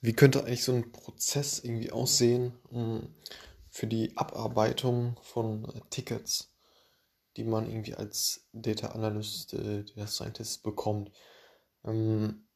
[0.00, 3.02] wie könnte eigentlich so ein Prozess irgendwie aussehen mh,
[3.68, 6.54] für die Abarbeitung von äh, Tickets,
[7.36, 11.10] die man irgendwie als Data Analyst, äh, Data Scientist bekommt?
[11.84, 12.46] Ähm,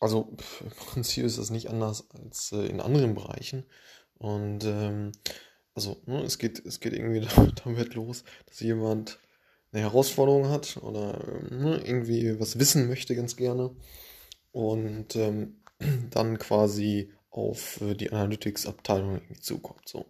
[0.00, 3.64] also im Prinzip ist das nicht anders als äh, in anderen Bereichen.
[4.14, 5.12] Und ähm,
[5.74, 7.26] also ne, es geht, es geht irgendwie
[7.64, 9.18] damit los, dass jemand
[9.72, 13.74] eine Herausforderung hat oder ähm, ne, irgendwie was wissen möchte ganz gerne
[14.52, 15.16] und
[16.10, 19.88] dann quasi auf äh, die Analytics-Abteilung zukommt.
[19.88, 20.06] So.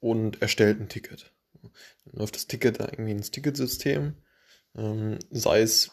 [0.00, 1.32] Und erstellt ein Ticket.
[1.62, 1.70] Dann
[2.12, 4.14] läuft das Ticket da irgendwie ins Ticketsystem,
[4.76, 5.90] ähm, sei es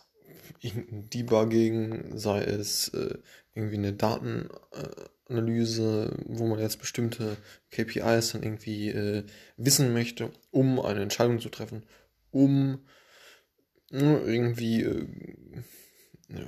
[0.63, 3.17] Debugging, sei es äh,
[3.55, 7.37] irgendwie eine Datenanalyse, wo man jetzt bestimmte
[7.71, 9.23] KPIs dann irgendwie äh,
[9.57, 11.83] wissen möchte, um eine Entscheidung zu treffen,
[12.31, 12.85] um
[13.91, 15.07] äh, irgendwie äh,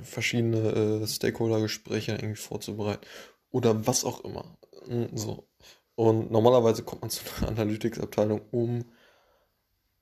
[0.02, 3.06] verschiedene äh, Stakeholder-Gespräche irgendwie vorzubereiten
[3.50, 4.58] oder was auch immer.
[4.86, 5.48] Hm, so.
[5.94, 8.84] Und normalerweise kommt man zu einer Analytics-Abteilung, um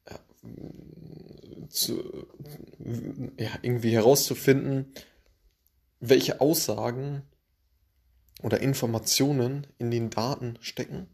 [0.08, 0.18] ja,
[1.68, 2.26] zu,
[3.38, 4.92] ja, irgendwie herauszufinden,
[6.00, 7.22] welche Aussagen
[8.42, 11.06] oder Informationen in den Daten stecken,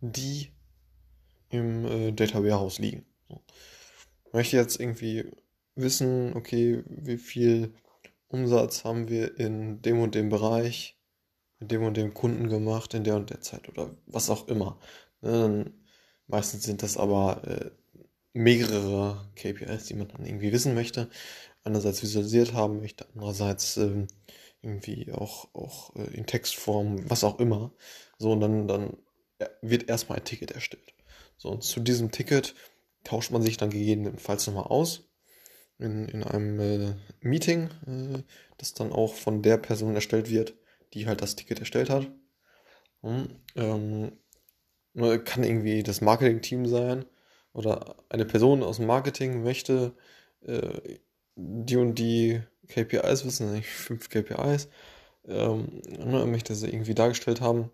[0.00, 0.52] die
[1.50, 3.04] im äh, Data Warehouse liegen.
[3.28, 3.42] So.
[4.32, 5.30] Möchte jetzt irgendwie
[5.74, 7.74] wissen, okay, wie viel
[8.30, 10.96] Umsatz haben wir in dem und dem Bereich,
[11.58, 14.78] mit dem und dem Kunden gemacht, in der und der Zeit oder was auch immer.
[15.20, 15.72] Ne,
[16.26, 17.70] meistens sind das aber äh,
[18.32, 21.10] mehrere KPIs, die man dann irgendwie wissen möchte.
[21.64, 24.06] Einerseits visualisiert haben möchte, andererseits ähm,
[24.62, 27.72] irgendwie auch, auch äh, in Textform, was auch immer.
[28.18, 28.96] So, und dann, dann
[29.60, 30.94] wird erstmal ein Ticket erstellt.
[31.36, 32.54] So, und zu diesem Ticket
[33.04, 35.09] tauscht man sich dann gegebenenfalls nochmal aus
[35.80, 38.22] in, in einem äh, Meeting, äh,
[38.58, 40.54] das dann auch von der Person erstellt wird,
[40.94, 42.10] die halt das Ticket erstellt hat.
[43.00, 44.12] Und, ähm,
[45.24, 47.04] kann irgendwie das Marketing-Team sein
[47.52, 49.94] oder eine Person aus dem Marketing möchte
[50.42, 50.98] äh,
[51.36, 54.68] die und die KPIs wissen, eigentlich fünf KPIs,
[55.26, 57.70] ähm, ne, möchte sie irgendwie dargestellt haben.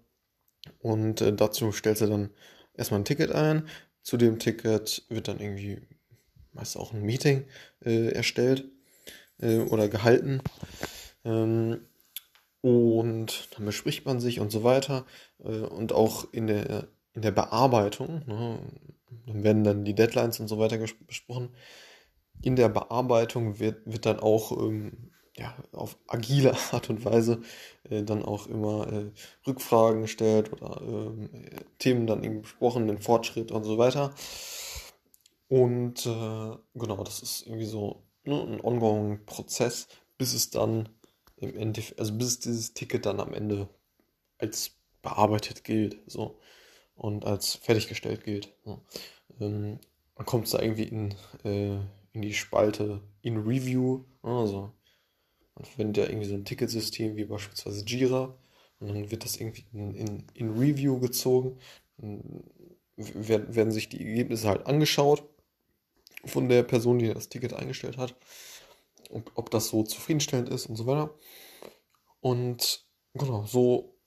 [0.80, 2.30] Und äh, dazu stellt sie dann
[2.74, 3.68] erstmal ein Ticket ein.
[4.02, 5.80] Zu dem Ticket wird dann irgendwie
[6.56, 7.44] meist auch ein Meeting
[7.84, 8.64] äh, erstellt
[9.40, 10.40] äh, oder gehalten.
[11.24, 11.80] Ähm,
[12.62, 15.06] und dann bespricht man sich und so weiter.
[15.44, 18.58] Äh, und auch in der, in der Bearbeitung, ne,
[19.26, 21.50] dann werden dann die Deadlines und so weiter besprochen.
[22.42, 27.42] In der Bearbeitung wird, wird dann auch ähm, ja, auf agile Art und Weise
[27.90, 29.10] äh, dann auch immer äh,
[29.46, 31.28] Rückfragen gestellt oder ähm,
[31.78, 34.14] Themen dann eben besprochen, den Fortschritt und so weiter.
[35.48, 40.88] Und äh, genau, das ist irgendwie so ne, ein ongoing Prozess, bis es dann
[41.36, 43.68] im Endeffekt, also bis dieses Ticket dann am Ende
[44.38, 46.38] als bearbeitet gilt, so
[46.96, 48.54] und als fertiggestellt gilt.
[48.64, 48.80] So.
[49.40, 49.78] Ähm,
[50.16, 51.14] man kommt da irgendwie in,
[51.44, 51.76] äh,
[52.12, 54.72] in die Spalte in Review, also
[55.54, 58.36] man verwendet ja irgendwie so ein Ticketsystem wie beispielsweise Jira
[58.80, 61.58] und dann wird das irgendwie in, in, in Review gezogen,
[62.96, 65.24] werden, werden sich die Ergebnisse halt angeschaut
[66.26, 68.14] von der Person, die das Ticket eingestellt hat,
[69.10, 71.14] ob, ob das so zufriedenstellend ist und so weiter.
[72.20, 73.98] Und genau, so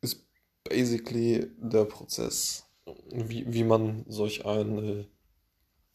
[0.00, 0.26] ist
[0.64, 2.64] basically der Prozess,
[3.10, 5.06] wie, wie man solch ein, äh,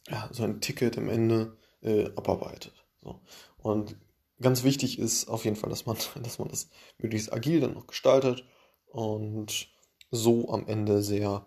[0.10, 2.74] ja, so ein Ticket am Ende äh, abarbeitet.
[3.02, 3.22] So.
[3.58, 3.96] Und
[4.42, 7.88] ganz wichtig ist auf jeden Fall, dass man, dass man das möglichst agil dann noch
[7.88, 8.46] gestaltet
[8.88, 9.70] und
[10.12, 11.46] so am Ende sehr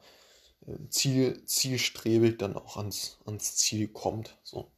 [0.90, 4.36] Ziel, zielstrebig dann auch ans, ans Ziel kommt.
[4.42, 4.70] So,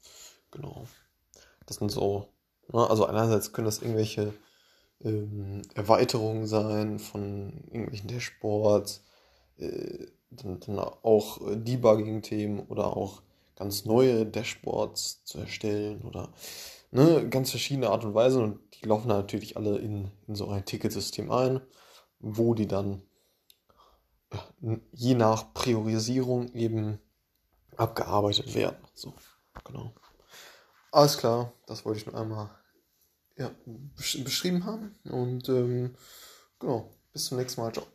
[0.50, 0.86] genau.
[1.66, 2.28] Das sind so,
[2.72, 4.34] ne, also einerseits können das irgendwelche
[5.04, 9.04] ähm, Erweiterungen sein von irgendwelchen Dashboards,
[9.58, 13.22] äh, dann, dann auch äh, Debugging-Themen oder auch
[13.56, 16.32] ganz neue Dashboards zu erstellen oder
[16.90, 20.64] ne, ganz verschiedene Art und Weise und die laufen natürlich alle in, in so ein
[20.64, 21.60] Ticketsystem ein,
[22.20, 23.02] wo die dann
[24.92, 26.98] je nach Priorisierung eben
[27.76, 28.78] abgearbeitet werden.
[28.94, 29.14] So,
[29.64, 29.92] genau.
[30.90, 32.50] Alles klar, das wollte ich nur einmal
[33.36, 33.50] ja,
[33.96, 34.96] beschrieben haben.
[35.04, 35.94] Und ähm,
[36.58, 37.72] genau, bis zum nächsten Mal.
[37.72, 37.86] Ciao.